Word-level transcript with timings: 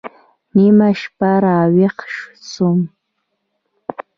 نيمه 0.55 0.89
شپه 1.01 1.31
راويښ 1.43 1.97
سوم. 2.51 2.79